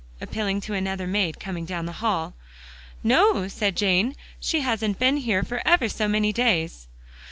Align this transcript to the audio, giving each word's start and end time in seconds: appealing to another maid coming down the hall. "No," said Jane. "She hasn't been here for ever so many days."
appealing 0.19 0.59
to 0.59 0.73
another 0.73 1.05
maid 1.05 1.39
coming 1.39 1.63
down 1.63 1.85
the 1.85 1.91
hall. 2.01 2.33
"No," 3.03 3.47
said 3.47 3.75
Jane. 3.77 4.15
"She 4.39 4.61
hasn't 4.61 4.97
been 4.97 5.17
here 5.17 5.43
for 5.43 5.61
ever 5.63 5.87
so 5.89 6.07
many 6.07 6.33
days." 6.33 6.87